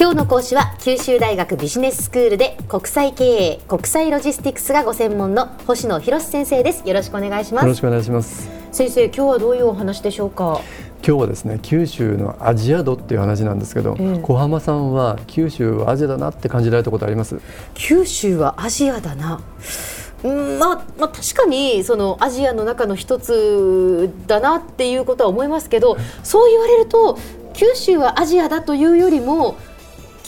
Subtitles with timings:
[0.00, 6.88] 今日の講師は九州大学ビジネススクールで国際経営国際ロジスティクスがご専門の星野博先生です。
[6.88, 7.64] よろしくお願いします。
[7.64, 8.48] よろしくお願いします。
[8.70, 10.60] 先生今日はどういうお話でしょうか？
[11.04, 17.40] 今日はですね九州のアジア度っていう話なんですけど、ええ、小浜さんは九州はアジアだなって感じられたことあります？
[17.74, 19.40] 九州はアジアだな。
[20.22, 27.18] うんまあ、まあ、確かにそのアジアの中の一つだなっていうことは思いますけどそう言われると
[27.54, 29.56] 九州はアジアだというよりも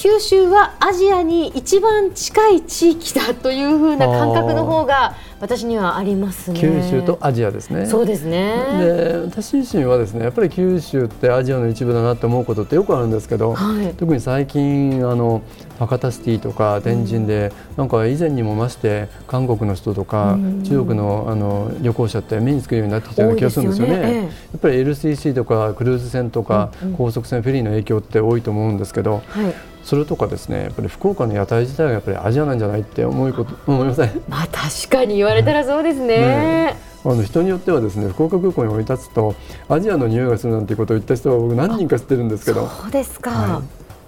[0.00, 6.58] 九州はアジアに一番近い地域だというふうな感覚の方が私にはありますね。
[6.58, 7.84] 九州とアジアですね。
[7.84, 8.54] そうですね。
[8.78, 15.42] で私自身はですねやっぱり九州ってアジアの一部だなと思うことってよくあるんですけど、はい、特に最近あの
[15.78, 24.00] 博多シティとか天神で、うん、なんか以前にも増して韓国の人とか、うん、中国のあの旅行者って目につくようになってきたような気がするんですよね、ね。
[24.02, 34.22] ええ、やっぱり LCC とかクルーズ船とか、うんうん、高速船フェリーの影響って多いと思うんですけど、はいそれとかですねやっぱり福岡の屋台自体がやっぱりアジアなんじゃないって思いこと思いません？
[34.28, 36.06] まあ確かに言われたらそうですね。
[36.06, 39.34] ねあの人によってはですね福岡空港に降り立つと
[39.68, 42.68] アジアの匂いがするなんていうことを言った人は僕何人か知ってるんですけど。
[42.68, 43.62] そうですか、はい、ま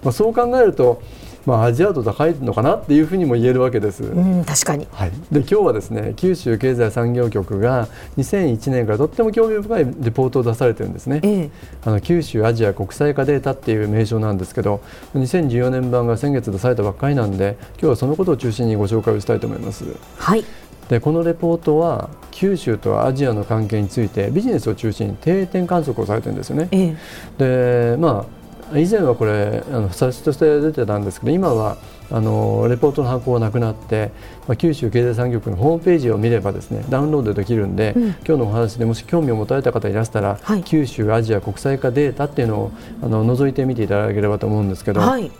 [0.05, 1.01] あ、そう考えると
[1.45, 4.03] まあ、アジア度高いのかなっていうふうにも言えるわけです。
[4.03, 11.49] うん、確かに、はい、で今日はですね九州経済産業局が2001年からとっても興味深いレポートを出されてるんですね、ええ、
[11.85, 14.81] あの九州アジア国際化データっていう名称なんですけど
[15.15, 19.85] 2014年版が先月出されたばっかりなんで今日はそのことを中心にご紹介をしたいと思います。
[20.17, 20.43] はい
[20.89, 26.67] でこのレポートは九州とアジアの関係についてビジネスを中心に定点観測をされてるんですよね。
[26.71, 26.95] え
[27.39, 28.42] え、でまあ
[28.73, 31.77] 以前はこれあの冊子として出てたんですけど今は
[32.11, 34.11] あのレポートの発行がなくなって、
[34.47, 45.01] まあ、九州経済産業局のホームページを見ればですねダウンロードできるんで、うん、今日のお話でもし興味を持たれた方いらしたら、はい、九州アジア国際化データっていうのをあの覗いてみていただければと思うんですけど。
[45.01, 45.31] はい。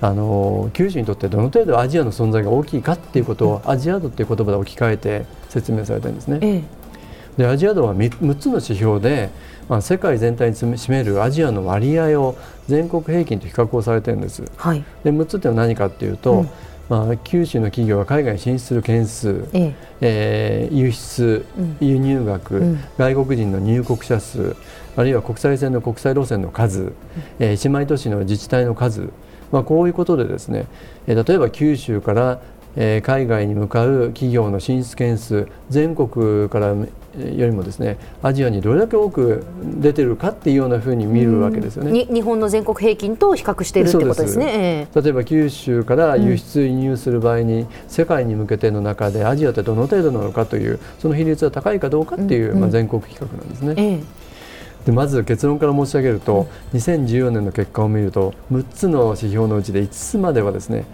[0.00, 6.38] あの九州にとってどの程度アジアの存在が大きいかっていうことを、アジア度っていう言葉で置き換えて説明されてるんですね。
[6.42, 6.62] ええ、
[7.36, 9.30] でアジア度は 3, 6つの指標で
[9.68, 12.36] まあ、世界全体に占めるアジアの割合を
[12.68, 14.44] 全国平均と比較をされてるんです。
[14.56, 16.50] はい、で6つってのは何かっていうと、うん、
[16.88, 19.74] まあ、九州の企業が海外に進出する件数、ええ。
[20.00, 24.56] えー、輸出、うん、輸入額、うん、外国人の入国者数
[24.96, 26.94] あるいは国際線の国際路線の数、うん、
[27.38, 29.08] えー、姉妹都市の自治体の数、
[29.50, 30.66] まあ、こういうことでですね、
[31.06, 32.40] えー、例えば九州から
[32.76, 36.86] え海外に向かう企業の進出件数全国からよ
[37.16, 42.06] りもですねアジアにどれだけ多く出てるかっていうようなふうに見るわけですよね。
[42.06, 44.88] 日本の全国平均と比較しているってことですね。
[44.94, 53.74] 例えば九州から輸出輸入する場合に、うん、世界に向けての中でアジアってどの程度なのかというその比率は高いかどうかっていう、うん、まあ、全国比較なんですね。
[53.76, 54.24] ええ
[54.84, 60.84] でまず結論から申し上げると、うん、2014年の結果を見ると6つの指標のうちで5つまではですね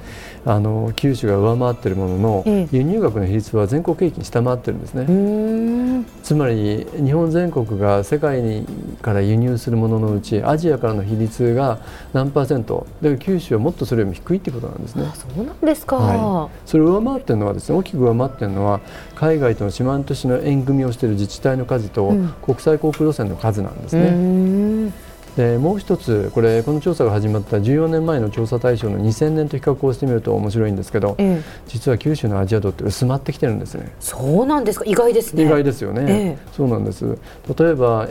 [0.46, 6.04] あの九州が上回っているものの、え輸入額の比率は全国平均下回ってるんですね。
[6.22, 8.66] つまり日本全国が世界に
[9.02, 11.78] から輸入するもののうちアジアからの比率が
[12.12, 15.10] 何パーセントで九州はもっとそれよりも低いってことなんですね。
[15.14, 18.80] そうなんですか、はい、それを上回ってるのはですね大きく上回ってるのは
[19.16, 24.92] 海外との四万十市の縁組をしている自治体の数と、国際航空路線の数なんですね。
[25.36, 33.92] でもう一つこれこの調査が始まった14年前の調査対象の2000年と比較をしてみると面白いんですけど、ええ、実は九州のアジア度って薄まってきてるんですね。
[34.00, 34.84] そうなんですか。
[34.86, 35.44] 意外ですね。
[35.44, 37.16] 意外ですよね、え、そうなんです。
[37.56, 38.08] 例えば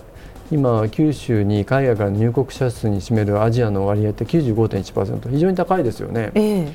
[0.52, 6.72] 今九州に海外から入国者数に占めるアジアの割合って95.1%非常に高いですよね、え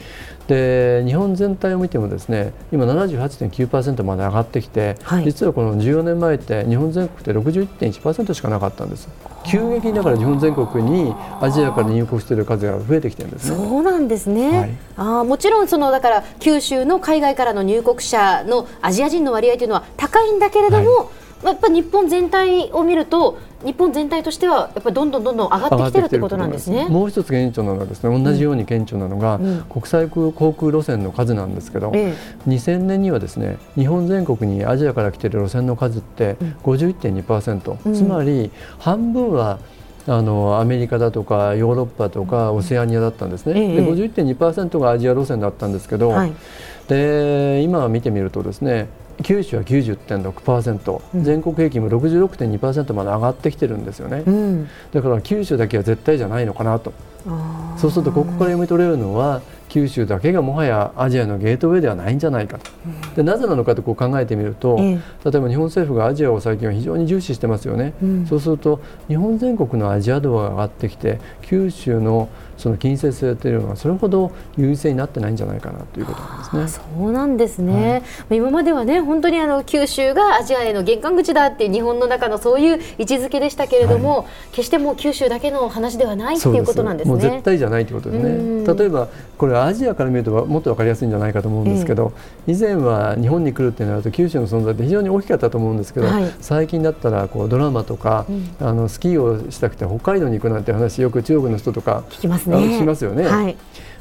[0.49, 9.09] で日本全体を見てもですね今78.9%まで上がってきて、はい、実はこの14年前って日本全国って61.1%しかなかったんです。
[9.47, 13.57] 急激にだから日本全国にアジアから入国している数が増えてきてるんですね。
[13.57, 26.87] そうなんですね、はい、あもちろんそのだから九州の海外からの入国者のアジア人の割合というのは高いんだけれども、はいやっぱ日本全体を見ると日本全体としてはやっぱりどんどんどんどん上がってきてるってことなんですね。
[26.89, 32.15] もう一つ顕著なのはですね同じように顕著なのが、うん、国際航空路線の数なんですけど、え
[32.47, 39.59] え、2000年にはですね日本全国にアジアから来ている路線の数って51.2%、うん、つまり半分は
[40.07, 46.33] あのアメリカだとかヨーロッパとかオセアニアだったんですね、ええ、で51.2%がアジア路線だったんですけど、はい、
[46.89, 48.89] で今見てみるとですね
[49.23, 56.93] 九州は90.6%、うん、全国平均も66.2%まで上がってきてるんですよね、うん、だから九州だけは絶対じゃないのかなと。
[57.79, 59.41] そうするとここから読み取れるのは
[59.71, 62.71] 九州だけがもはやアジアのゲートウェイではないんじゃないかと、
[63.17, 76.85] でなぜなのかとこう考えてみると、例えば日本政府がアジアを最近は非常に重視してますよね、うん、そうすると日本全国のアジア度が上がってきて九州のその近接性というのはそれほど優位性になってないんじゃないかなということなんですね。
[76.99, 87.13] そうなんですね、はい、今まではね本当にあの九州がアジアへの玄関口だっていう日本の中のそういう位置づけでしたけれども、はい、決してもう九州だけの話ではないっていうことなんですね。
[87.13, 88.75] もう絶対じゃないということですね。
[88.75, 89.09] 例えば
[89.39, 92.13] これアジアから見るともっと分かりやすいんじゃないかと思うんですけど、
[92.47, 102.57] えー、以前は日本に来るってなると九州の存在って非常に大きかったと思うんですけど、はい、最近だったらこうドラマとか、うん、あのスキーをしたくて北海道に行くなんて話よく中国の人とか聞きますね。
[102.57, 103.25] 聞きますよね。
[103.25, 103.57] はい、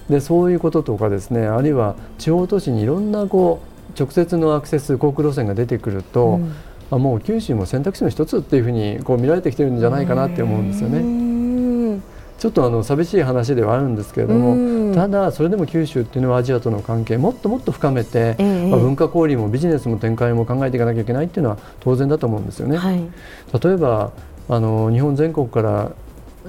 [0.10, 3.62] でそういうこととかですねあるいは地方都市にいろんなこ
[3.96, 6.54] う直接のアクセス航空路線が出てくると、うん、
[6.92, 11.24] あもう九州も選択肢の一つっていうふうにこう見られてきてるんじゃないかなって思うんですよね。
[12.40, 22.76] ちょっとあの寂しい話ではあるんですけれども、ただそれでも九州っていうのはアジアとの関係もっともっと深めて、えー、まあ、文化交流もビジネスも展開も考えていかなきゃいけないっていうのは当然だと思うんですよね。
[22.76, 23.02] はい、
[23.64, 24.12] 例えば
[24.50, 25.94] あの日本全国から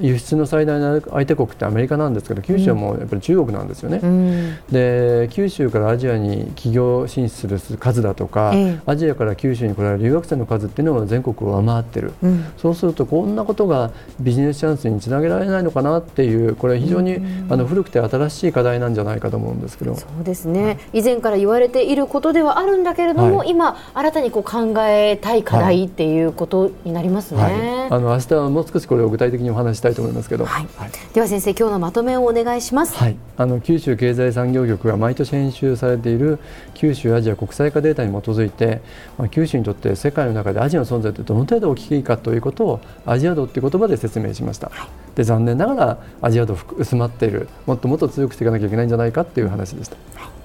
[0.00, 19.94] 輸出の最大の相手国ってアメリカなんですけど九州はもうやっぱり中国なんですよね、うん、で九州からアジアに企業進出する数だとか、えアジアから九州に来られる留学生の数っていうのは全国を上回ってる、うん、そうするとこんなことがビジネスチャンスにつなげられないのかなっていうこれ非常に、うん、あの古くて新しい課題なんじゃないかと思うんですけど。
[19.94, 27.52] そうですね、はい、以前から言われていることではあるんだけれども、はい、今新たにこう考えたい課題っていうことになりますね、はい、
[27.90, 30.66] あの明日はもう少しこれを具体的にお話したいと思いますけど、はい、
[31.12, 36.38] では先生今日のまとめをお願いします、はい、あの九州経済産業局が毎年編集されている
[36.72, 38.80] 九州アジア国際化データに基づいて、
[39.18, 47.48] まあ、九州にとって世界の中でアジアの存在ってどの程度大きいかということをアジア度という言葉で説明しました、はい、で残念ながらアジア度薄まっている。
[47.66, 50.43] もっともっと強くしていかなきゃいけないんじゃないかっていう話でした、はい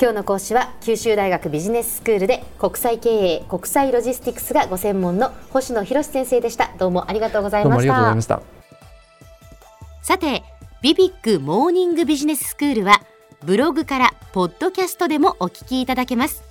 [0.00, 6.70] 今日の講師は九州大学ビジネススクールで国際経営国際ロジスティクスがご専門の星野博先生でした。
[6.78, 8.40] どうもありがとうございました。
[10.02, 10.44] さて
[10.82, 13.02] ビビックモーニングビジネススクールは
[13.44, 16.44] ブログからポッドキャストでもお聞きいただけます。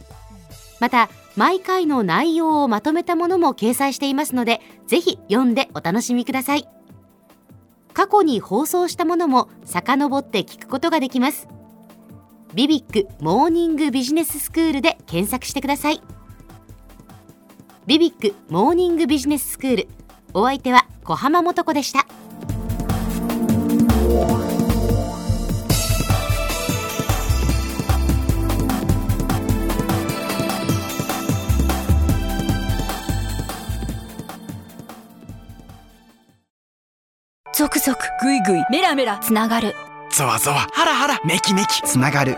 [0.81, 1.07] また
[1.38, 6.67] 毎回の内容をまとめたものも掲載していますのでぜひ読んでお楽しみください。
[7.94, 11.47] 過去に放送したものも遡って聞くことができます
[12.57, 16.01] ビビックモーニングビジネススクールで検索してください。
[17.86, 19.88] ビビックモーニングビジネススクール
[20.33, 22.07] お相手は小浜もとこでした。
[37.54, 39.75] 続々ぐいぐいメラメラつながる。
[40.09, 42.38] ゾワゾワハラハラメキメキつながる